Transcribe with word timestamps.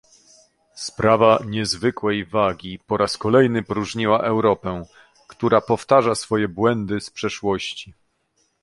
Sprawa 0.75 1.43
niezwykłej 1.45 2.25
wagi 2.25 2.79
po 2.87 2.97
raz 2.97 3.17
kolejny 3.17 3.63
poróżniła 3.63 4.21
Europę, 4.23 4.85
która 5.27 5.61
powtarza 5.61 6.15
swoje 6.15 6.47
błędy 6.47 7.01
z 7.01 7.09
przeszłości 7.09 7.93